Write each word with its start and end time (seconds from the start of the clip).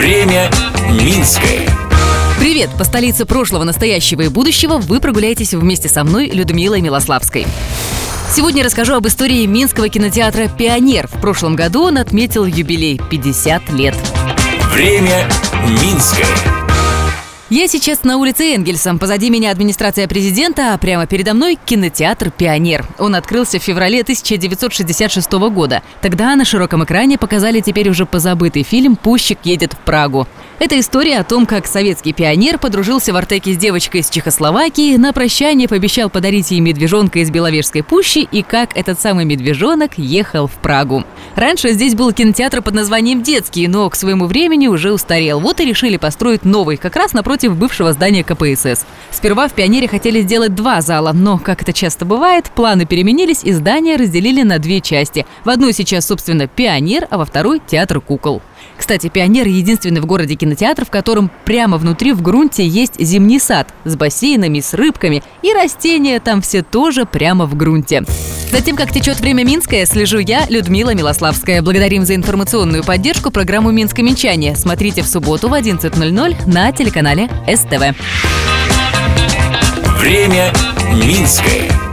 Время 0.00 0.50
Минское. 0.92 1.68
Привет! 2.38 2.70
По 2.78 2.84
столице 2.84 3.26
прошлого, 3.26 3.64
настоящего 3.64 4.22
и 4.22 4.28
будущего 4.28 4.78
вы 4.78 4.98
прогуляетесь 4.98 5.52
вместе 5.52 5.90
со 5.90 6.04
мной, 6.04 6.30
Людмилой 6.30 6.80
Милославской. 6.80 7.46
Сегодня 8.34 8.64
расскажу 8.64 8.94
об 8.94 9.06
истории 9.06 9.44
Минского 9.44 9.90
кинотеатра 9.90 10.48
«Пионер». 10.48 11.06
В 11.06 11.20
прошлом 11.20 11.54
году 11.54 11.82
он 11.82 11.98
отметил 11.98 12.46
юбилей– 12.46 12.98
50 13.10 13.72
лет. 13.72 13.94
Время 14.72 15.28
Минское. 15.68 16.59
Я 17.50 17.66
сейчас 17.66 18.04
на 18.04 18.16
улице 18.16 18.54
Энгельса. 18.54 18.94
Позади 18.94 19.28
меня 19.28 19.50
администрация 19.50 20.06
президента, 20.06 20.72
а 20.72 20.78
прямо 20.78 21.08
передо 21.08 21.34
мной 21.34 21.58
кинотеатр 21.62 22.30
«Пионер». 22.30 22.86
Он 22.96 23.16
открылся 23.16 23.58
в 23.58 23.62
феврале 23.64 24.02
1966 24.02 25.32
года. 25.32 25.82
Тогда 26.00 26.36
на 26.36 26.44
широком 26.44 26.84
экране 26.84 27.18
показали 27.18 27.58
теперь 27.58 27.90
уже 27.90 28.06
позабытый 28.06 28.62
фильм 28.62 28.94
«Пущик 28.94 29.40
едет 29.42 29.72
в 29.72 29.78
Прагу». 29.78 30.28
Это 30.60 30.78
история 30.78 31.20
о 31.20 31.24
том, 31.24 31.46
как 31.46 31.66
советский 31.66 32.12
пионер 32.12 32.58
подружился 32.58 33.14
в 33.14 33.16
Артеке 33.16 33.54
с 33.54 33.56
девочкой 33.56 34.02
из 34.02 34.10
Чехословакии, 34.10 34.98
на 34.98 35.14
прощание 35.14 35.66
пообещал 35.66 36.10
подарить 36.10 36.50
ей 36.50 36.60
медвежонка 36.60 37.20
из 37.20 37.30
Беловежской 37.30 37.82
пущи 37.82 38.28
и 38.30 38.42
как 38.42 38.76
этот 38.76 39.00
самый 39.00 39.24
медвежонок 39.24 39.96
ехал 39.96 40.48
в 40.48 40.52
Прагу. 40.56 41.04
Раньше 41.34 41.70
здесь 41.70 41.94
был 41.94 42.12
кинотеатр 42.12 42.60
под 42.60 42.74
названием 42.74 43.22
«Детский», 43.22 43.68
но 43.68 43.88
к 43.88 43.96
своему 43.96 44.26
времени 44.26 44.66
уже 44.66 44.92
устарел. 44.92 45.40
Вот 45.40 45.60
и 45.60 45.64
решили 45.64 45.96
построить 45.96 46.44
новый, 46.44 46.76
как 46.76 46.94
раз 46.94 47.14
напротив 47.14 47.56
бывшего 47.56 47.94
здания 47.94 48.22
КПСС. 48.22 48.84
Сперва 49.10 49.48
в 49.48 49.54
«Пионере» 49.54 49.88
хотели 49.88 50.20
сделать 50.20 50.54
два 50.54 50.82
зала, 50.82 51.12
но, 51.14 51.38
как 51.38 51.62
это 51.62 51.72
часто 51.72 52.04
бывает, 52.04 52.50
планы 52.54 52.84
переменились 52.84 53.44
и 53.44 53.52
здание 53.52 53.96
разделили 53.96 54.42
на 54.42 54.58
две 54.58 54.82
части. 54.82 55.24
В 55.42 55.48
одной 55.48 55.72
сейчас, 55.72 56.06
собственно, 56.06 56.48
«Пионер», 56.48 57.06
а 57.08 57.16
во 57.16 57.24
второй– 57.24 57.62
«Театр 57.66 58.02
кукол». 58.02 58.42
Кстати, 58.76 59.08
«Пионер»— 59.08 59.46
единственный 59.48 60.00
в 60.00 60.06
городе 60.06 60.34
кинотеатр, 60.34 60.84
в 60.84 60.90
котором 60.90 61.30
прямо 61.44 61.76
внутри 61.76 62.12
в 62.12 62.22
грунте 62.22 62.66
есть 62.66 62.94
зимний 62.98 63.38
сад 63.38 63.72
с 63.84 63.96
бассейнами, 63.96 64.60
с 64.60 64.74
рыбками, 64.74 65.22
и 65.42 65.52
растения 65.52 66.18
там 66.20 66.40
все 66.40 66.62
тоже 66.62 67.06
прямо 67.06 67.46
в 67.46 67.56
грунте. 67.56 68.04
За 68.50 68.60
тем, 68.60 68.76
как 68.76 68.92
течет 68.92 69.20
время 69.20 69.44
Минское, 69.44 69.86
слежу 69.86 70.18
я, 70.18 70.46
Людмила 70.48 70.94
Милославская. 70.94 71.62
Благодарим 71.62 72.04
за 72.04 72.14
информационную 72.16 72.82
поддержку 72.82 73.30
программу 73.30 73.70
«Минское 73.70 74.04
Минчане». 74.04 74.56
Смотрите 74.56 75.02
в 75.02 75.06
субботу 75.06 75.48
в 75.48 75.52
11.00 75.52 76.36
на 76.46 76.72
телеканале 76.72 77.28
СТВ. 77.46 77.96
Время 80.00 80.52
Минское. 80.94 81.89